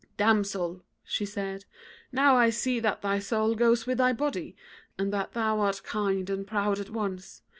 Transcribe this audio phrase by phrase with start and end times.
[0.17, 1.65] "'Damsel,' she said,
[2.11, 4.55] 'now I see that thy soul goes with thy body,
[4.97, 7.43] and that thou art kind and proud at once.